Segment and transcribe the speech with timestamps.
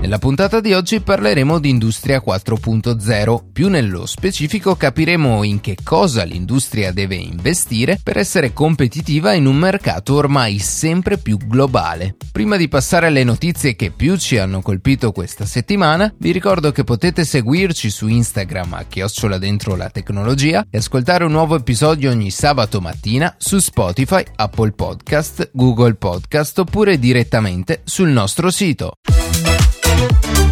[0.00, 6.22] Nella puntata di oggi parleremo di Industria 4.0, più nello specifico capiremo in che cosa
[6.22, 12.14] l'industria deve investire per essere competitiva in un mercato ormai sempre più globale.
[12.30, 16.84] Prima di passare alle notizie che più ci hanno colpito questa settimana, vi ricordo che
[16.84, 22.30] potete seguirci su Instagram a chiocciola dentro la tecnologia e ascoltare un nuovo episodio ogni
[22.30, 28.92] sabato mattina su Spotify, Apple Podcast, Google Podcast oppure direttamente sul nostro sito.
[29.96, 30.45] Thank you.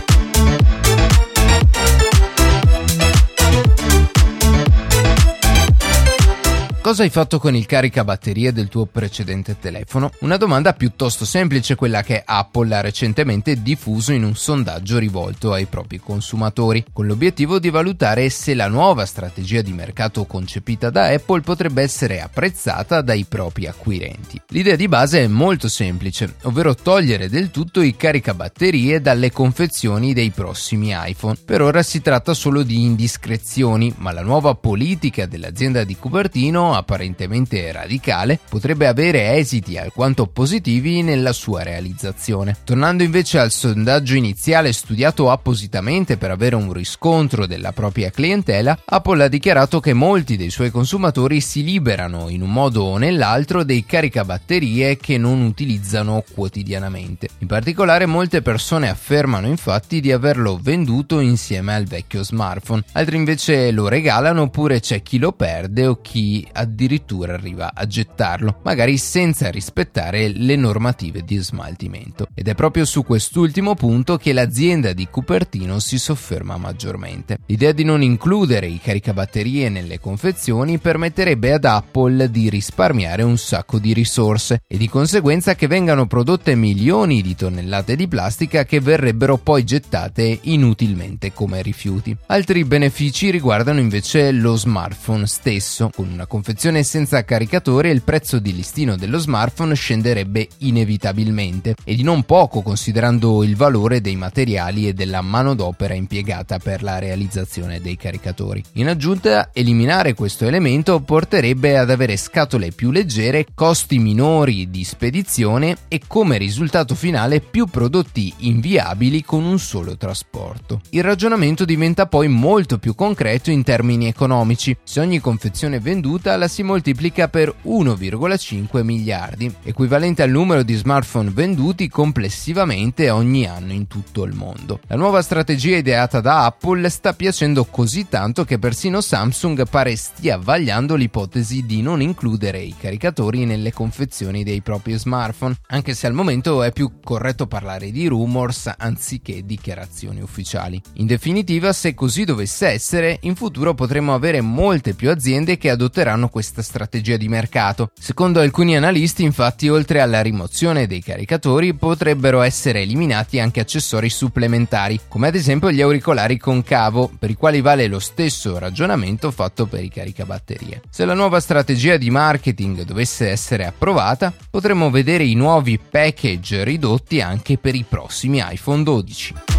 [6.84, 10.10] Cosa hai fatto con il caricabatterie del tuo precedente telefono?
[10.20, 15.64] Una domanda piuttosto semplice, quella che Apple ha recentemente diffuso in un sondaggio rivolto ai
[15.64, 21.40] propri consumatori, con l'obiettivo di valutare se la nuova strategia di mercato concepita da Apple
[21.40, 24.42] potrebbe essere apprezzata dai propri acquirenti.
[24.48, 30.32] L'idea di base è molto semplice, ovvero togliere del tutto i caricabatterie dalle confezioni dei
[30.32, 31.38] prossimi iPhone.
[31.46, 37.70] Per ora si tratta solo di indiscrezioni, ma la nuova politica dell'azienda di Cupertino apparentemente
[37.72, 42.56] radicale, potrebbe avere esiti alquanto positivi nella sua realizzazione.
[42.64, 49.25] Tornando invece al sondaggio iniziale studiato appositamente per avere un riscontro della propria clientela, Apple
[49.25, 53.84] ha dichiarato che molti dei suoi consumatori si liberano in un modo o nell'altro dei
[53.84, 57.28] caricabatterie che non utilizzano quotidianamente.
[57.38, 63.70] In particolare molte persone affermano infatti di averlo venduto insieme al vecchio smartphone, altri invece
[63.70, 69.50] lo regalano oppure c'è chi lo perde o chi addirittura arriva a gettarlo, magari senza
[69.50, 72.28] rispettare le normative di smaltimento.
[72.34, 77.38] Ed è proprio su quest'ultimo punto che l'azienda di Cupertino si sofferma maggiormente.
[77.46, 83.78] L'idea di non includere i caricabatterie nelle confezioni permetterebbe ad Apple di risparmiare un sacco
[83.78, 89.36] di risorse e di conseguenza che vengano prodotte milioni di tonnellate di plastica che verrebbero
[89.36, 92.16] poi gettate inutilmente come rifiuti.
[92.26, 98.38] Altri benefici riguardano invece lo smartphone stesso, con una confezione confezione senza caricatore il prezzo
[98.38, 104.87] di listino dello smartphone scenderebbe inevitabilmente e di non poco considerando il valore dei materiali
[104.87, 108.62] e della manodopera impiegata per la realizzazione dei caricatori.
[108.75, 115.76] In aggiunta, eliminare questo elemento porterebbe ad avere scatole più leggere, costi minori di spedizione
[115.88, 120.82] e come risultato finale più prodotti inviabili con un solo trasporto.
[120.91, 124.76] Il ragionamento diventa poi molto più concreto in termini economici.
[124.84, 131.31] Se ogni confezione venduta la si moltiplica per 1,5 miliardi, equivalente al numero di smartphone
[131.31, 134.81] venduti complessivamente ogni anno in tutto il mondo.
[134.87, 140.39] La nuova strategia ideata da Apple sta piacendo così tanto che persino Samsung pare stia
[140.39, 146.12] vagliando l'ipotesi di non includere i caricatori nelle confezioni dei propri smartphone, anche se al
[146.12, 150.81] momento è più corretto parlare di rumors anziché dichiarazioni ufficiali.
[150.95, 156.23] In definitiva, se così dovesse essere, in futuro potremo avere molte più aziende che adotteranno
[156.28, 157.90] questa strategia di mercato.
[157.98, 165.00] Secondo alcuni analisti, infatti, oltre alla rimozione dei caricatori, potrebbero essere eliminati anche accessori supplementari,
[165.08, 169.66] come ad esempio gli auricolari con cavo, per i quali vale lo stesso ragionamento fatto
[169.66, 170.82] per i caricabatterie.
[170.90, 177.20] Se la nuova strategia di marketing dovesse essere approvata, potremmo vedere i nuovi package ridotti
[177.20, 179.53] anche per i prossimi iPhone 12.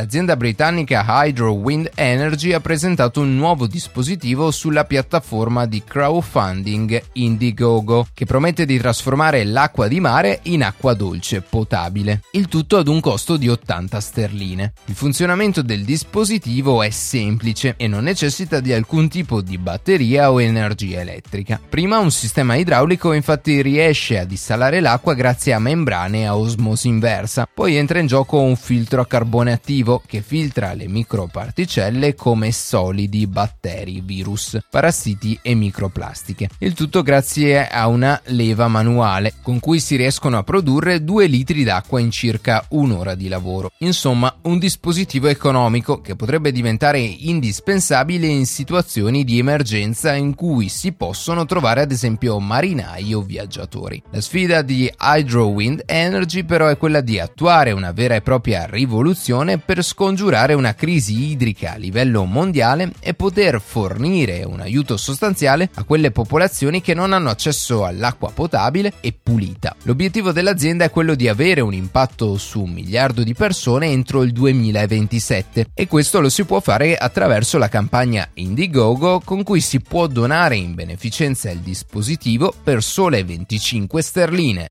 [0.00, 8.06] L'azienda britannica Hydro Wind Energy ha presentato un nuovo dispositivo sulla piattaforma di crowdfunding Indiegogo,
[8.14, 12.22] che promette di trasformare l'acqua di mare in acqua dolce potabile.
[12.32, 14.72] Il tutto ad un costo di 80 sterline.
[14.86, 20.40] Il funzionamento del dispositivo è semplice e non necessita di alcun tipo di batteria o
[20.40, 21.60] energia elettrica.
[21.68, 27.46] Prima un sistema idraulico infatti riesce a dissalare l'acqua grazie a membrane a osmosi inversa,
[27.52, 32.52] poi entra in gioco un filtro a carbone attivo attivo che filtra le microparticelle come
[32.52, 36.48] solidi, batteri, virus, parassiti e microplastiche.
[36.58, 41.64] Il tutto grazie a una leva manuale con cui si riescono a produrre 2 litri
[41.64, 43.72] d'acqua in circa un'ora di lavoro.
[43.78, 50.92] Insomma, un dispositivo economico che potrebbe diventare indispensabile in situazioni di emergenza in cui si
[50.92, 54.02] possono trovare ad esempio marinai o viaggiatori.
[54.10, 58.66] La sfida di Hydro Wind Energy però è quella di attuare una vera e propria
[58.66, 65.70] rivoluzione per scongiurare una crisi idrica a livello mondiale e poter fornire un aiuto sostanziale
[65.74, 69.76] a quelle popolazioni che non hanno accesso all'acqua potabile e pulita.
[69.84, 74.32] L'obiettivo dell'azienda è quello di avere un impatto su un miliardo di persone entro il
[74.32, 80.08] 2027 e questo lo si può fare attraverso la campagna Indiegogo con cui si può
[80.08, 84.66] donare in beneficenza il dispositivo per sole 25 sterline.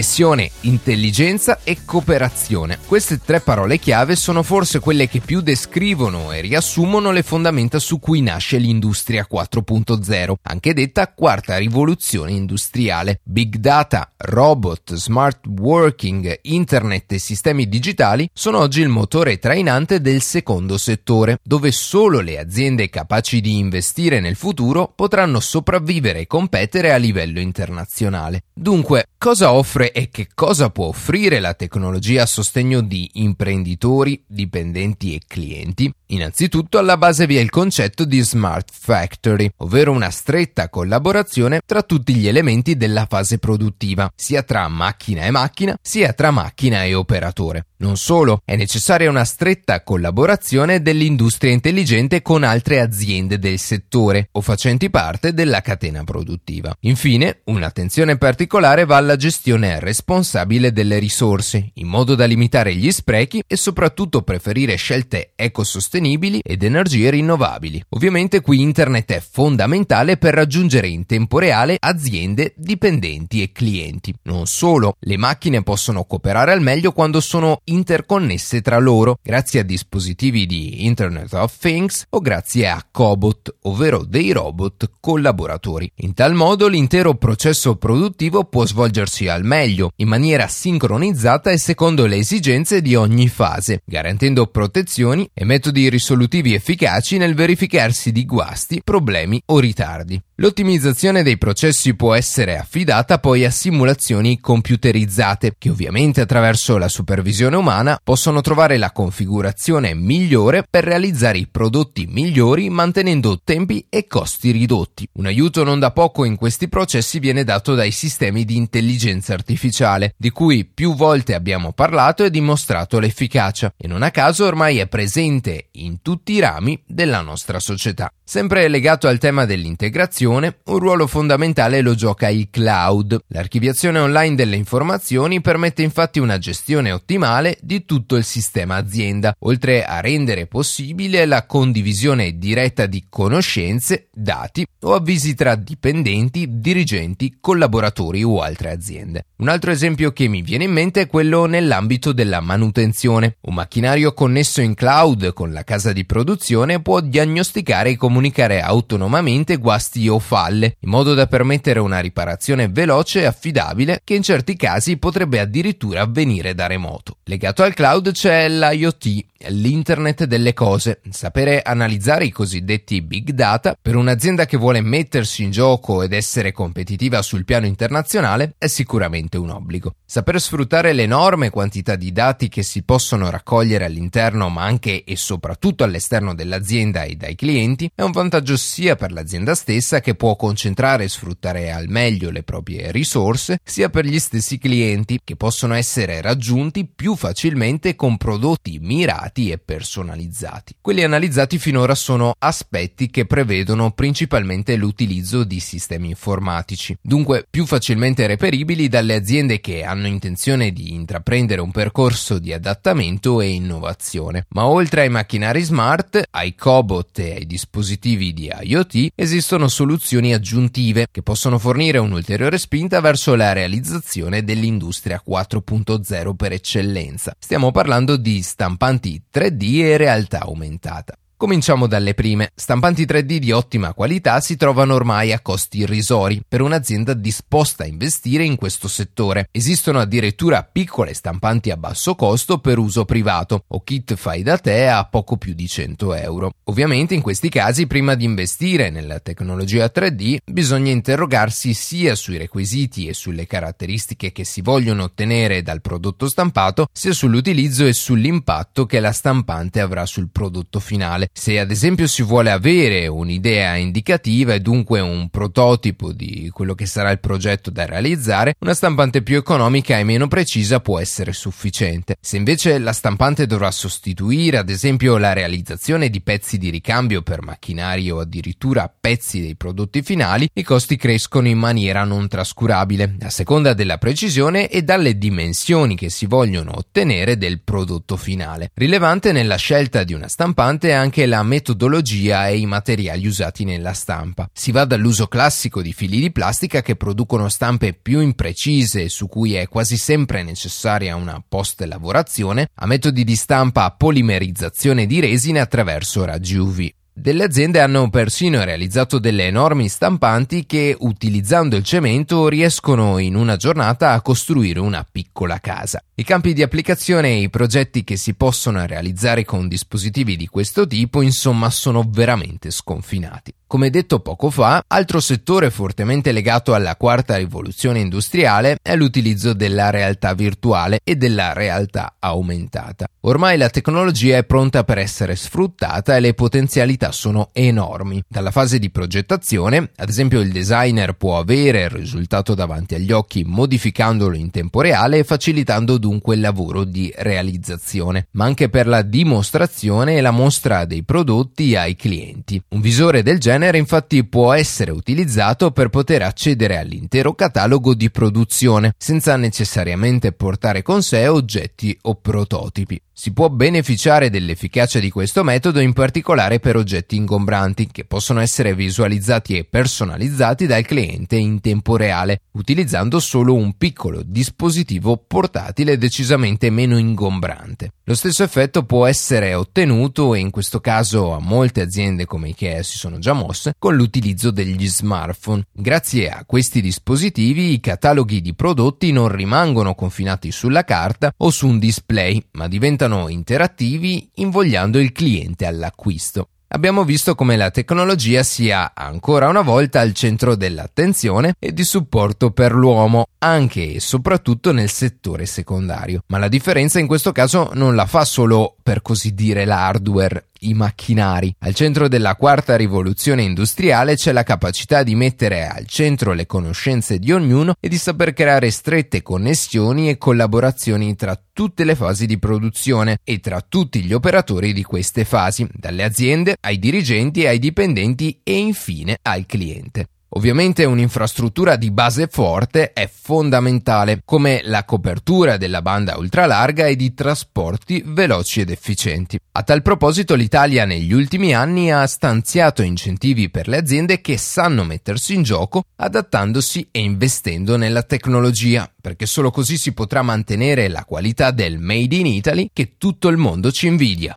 [0.00, 2.78] Connessione, intelligenza e cooperazione.
[2.86, 7.98] Queste tre parole chiave sono forse quelle che più descrivono e riassumono le fondamenta su
[7.98, 13.20] cui nasce l'industria 4.0, anche detta quarta rivoluzione industriale.
[13.22, 20.22] Big data, robot, smart working, internet e sistemi digitali sono oggi il motore trainante del
[20.22, 26.90] secondo settore, dove solo le aziende capaci di investire nel futuro potranno sopravvivere e competere
[26.90, 28.44] a livello internazionale.
[28.54, 34.22] Dunque, cosa offre offre e che cosa può offrire la tecnologia a sostegno di imprenditori,
[34.26, 35.92] dipendenti e clienti?
[36.12, 41.82] Innanzitutto alla base vi è il concetto di Smart Factory, ovvero una stretta collaborazione tra
[41.82, 46.94] tutti gli elementi della fase produttiva, sia tra macchina e macchina, sia tra macchina e
[46.94, 47.66] operatore.
[47.80, 54.40] Non solo, è necessaria una stretta collaborazione dell'industria intelligente con altre aziende del settore o
[54.40, 56.76] facenti parte della catena produttiva.
[56.80, 63.42] Infine, un'attenzione particolare va alla gestione responsabile delle risorse, in modo da limitare gli sprechi
[63.46, 65.99] e soprattutto preferire scelte ecosostenibili
[66.42, 67.84] ed energie rinnovabili.
[67.90, 74.14] Ovviamente qui internet è fondamentale per raggiungere in tempo reale aziende, dipendenti e clienti.
[74.22, 79.64] Non solo, le macchine possono cooperare al meglio quando sono interconnesse tra loro, grazie a
[79.64, 85.90] dispositivi di Internet of Things o grazie a cobot, ovvero dei robot collaboratori.
[85.96, 92.06] In tal modo l'intero processo produttivo può svolgersi al meglio, in maniera sincronizzata e secondo
[92.06, 98.80] le esigenze di ogni fase, garantendo protezioni e metodi risolutivi efficaci nel verificarsi di guasti,
[98.82, 100.18] problemi o ritardi.
[100.36, 107.56] L'ottimizzazione dei processi può essere affidata poi a simulazioni computerizzate, che ovviamente attraverso la supervisione
[107.56, 114.50] umana possono trovare la configurazione migliore per realizzare i prodotti migliori mantenendo tempi e costi
[114.50, 115.06] ridotti.
[115.14, 120.14] Un aiuto non da poco in questi processi viene dato dai sistemi di intelligenza artificiale,
[120.16, 124.86] di cui più volte abbiamo parlato e dimostrato l'efficacia, e non a caso ormai è
[124.86, 128.10] presente in tutti i rami della nostra società.
[128.24, 133.18] Sempre legato al tema dell'integrazione, un ruolo fondamentale lo gioca il cloud.
[133.28, 139.84] L'archiviazione online delle informazioni permette infatti una gestione ottimale di tutto il sistema azienda, oltre
[139.84, 148.22] a rendere possibile la condivisione diretta di conoscenze, dati o avvisi tra dipendenti, dirigenti, collaboratori
[148.22, 149.24] o altre aziende.
[149.38, 153.36] Un altro esempio che mi viene in mente è quello nell'ambito della manutenzione.
[153.40, 159.54] Un macchinario connesso in cloud con la casa di produzione può diagnosticare e comunicare autonomamente
[159.54, 164.56] guasti o falle, in modo da permettere una riparazione veloce e affidabile che in certi
[164.56, 167.18] casi potrebbe addirittura avvenire da remoto.
[167.22, 171.02] Legato al cloud c'è l'IoT, l'internet delle cose.
[171.08, 176.50] Sapere analizzare i cosiddetti big data per un'azienda che vuole mettersi in gioco ed essere
[176.50, 179.94] competitiva sul piano internazionale è sicuramente un obbligo.
[180.04, 185.59] Saper sfruttare l'enorme quantità di dati che si possono raccogliere all'interno ma anche e soprattutto
[185.84, 191.04] all'esterno dell'azienda e dai clienti è un vantaggio sia per l'azienda stessa che può concentrare
[191.04, 196.22] e sfruttare al meglio le proprie risorse, sia per gli stessi clienti che possono essere
[196.22, 200.76] raggiunti più facilmente con prodotti mirati e personalizzati.
[200.80, 208.26] Quelli analizzati finora sono aspetti che prevedono principalmente l'utilizzo di sistemi informatici, dunque più facilmente
[208.26, 214.46] reperibili dalle aziende che hanno intenzione di intraprendere un percorso di adattamento e innovazione.
[214.50, 221.06] Ma oltre ai macchinari smart, ai cobot e ai dispositivi di IoT esistono soluzioni aggiuntive
[221.10, 227.34] che possono fornire un'ulteriore spinta verso la realizzazione dell'industria 4.0 per eccellenza.
[227.38, 231.14] Stiamo parlando di stampanti 3D e realtà aumentata.
[231.40, 232.50] Cominciamo dalle prime.
[232.54, 237.86] Stampanti 3D di ottima qualità si trovano ormai a costi irrisori per un'azienda disposta a
[237.86, 239.48] investire in questo settore.
[239.50, 244.86] Esistono addirittura piccole stampanti a basso costo per uso privato o kit fai da te
[244.88, 246.52] a poco più di 100 euro.
[246.64, 253.06] Ovviamente in questi casi prima di investire nella tecnologia 3D bisogna interrogarsi sia sui requisiti
[253.06, 259.00] e sulle caratteristiche che si vogliono ottenere dal prodotto stampato sia sull'utilizzo e sull'impatto che
[259.00, 264.60] la stampante avrà sul prodotto finale se ad esempio si vuole avere un'idea indicativa e
[264.60, 269.98] dunque un prototipo di quello che sarà il progetto da realizzare, una stampante più economica
[269.98, 272.16] e meno precisa può essere sufficiente.
[272.20, 277.42] Se invece la stampante dovrà sostituire ad esempio la realizzazione di pezzi di ricambio per
[277.42, 283.30] macchinari o addirittura pezzi dei prodotti finali, i costi crescono in maniera non trascurabile, a
[283.30, 288.70] seconda della precisione e dalle dimensioni che si vogliono ottenere del prodotto finale.
[288.74, 293.64] Rilevante nella scelta di una stampante è anche anche la metodologia e i materiali usati
[293.64, 294.48] nella stampa.
[294.52, 299.54] Si va dall'uso classico di fili di plastica che producono stampe più imprecise su cui
[299.54, 306.24] è quasi sempre necessaria una post-lavorazione, a metodi di stampa a polimerizzazione di resine attraverso
[306.24, 306.99] raggi UV.
[307.20, 313.56] Delle aziende hanno persino realizzato delle enormi stampanti che, utilizzando il cemento, riescono in una
[313.56, 316.02] giornata a costruire una piccola casa.
[316.14, 320.86] I campi di applicazione e i progetti che si possono realizzare con dispositivi di questo
[320.86, 323.52] tipo, insomma, sono veramente sconfinati.
[323.70, 329.90] Come detto poco fa, altro settore fortemente legato alla quarta rivoluzione industriale è l'utilizzo della
[329.90, 333.06] realtà virtuale e della realtà aumentata.
[333.20, 338.20] Ormai la tecnologia è pronta per essere sfruttata e le potenzialità sono enormi.
[338.26, 343.44] Dalla fase di progettazione, ad esempio il designer può avere il risultato davanti agli occhi
[343.46, 349.02] modificandolo in tempo reale e facilitando dunque il lavoro di realizzazione, ma anche per la
[349.02, 352.60] dimostrazione e la mostra dei prodotti ai clienti.
[352.70, 358.10] Un visore del genere genere infatti può essere utilizzato per poter accedere all'intero catalogo di
[358.10, 362.98] produzione senza necessariamente portare con sé oggetti o prototipi.
[363.20, 368.74] Si può beneficiare dell'efficacia di questo metodo in particolare per oggetti ingombranti che possono essere
[368.74, 376.70] visualizzati e personalizzati dal cliente in tempo reale, utilizzando solo un piccolo dispositivo portatile decisamente
[376.70, 377.92] meno ingombrante.
[378.04, 382.82] Lo stesso effetto può essere ottenuto, e in questo caso a molte aziende come IKEA
[382.82, 385.66] si sono già mosse, con l'utilizzo degli smartphone.
[385.70, 391.68] Grazie a questi dispositivi i cataloghi di prodotti non rimangono confinati sulla carta o su
[391.68, 396.50] un display, ma diventano diventano interattivi invogliando il cliente all'acquisto.
[396.72, 402.52] Abbiamo visto come la tecnologia sia ancora una volta al centro dell'attenzione e di supporto
[402.52, 406.22] per l'uomo, anche e soprattutto nel settore secondario.
[406.28, 410.74] Ma la differenza in questo caso non la fa solo, per così dire, l'hardware, i
[410.74, 411.54] macchinari.
[411.60, 417.18] Al centro della quarta rivoluzione industriale c'è la capacità di mettere al centro le conoscenze
[417.18, 422.38] di ognuno e di saper creare strette connessioni e collaborazioni tra tutte le fasi di
[422.38, 428.40] produzione e tra tutti gli operatori di queste fasi, dalle aziende ai dirigenti ai dipendenti
[428.42, 430.06] e infine al cliente.
[430.32, 437.14] Ovviamente un'infrastruttura di base forte è fondamentale, come la copertura della banda ultralarga e di
[437.14, 439.40] trasporti veloci ed efficienti.
[439.52, 444.84] A tal proposito l'Italia negli ultimi anni ha stanziato incentivi per le aziende che sanno
[444.84, 451.04] mettersi in gioco adattandosi e investendo nella tecnologia, perché solo così si potrà mantenere la
[451.04, 454.36] qualità del Made in Italy che tutto il mondo ci invidia.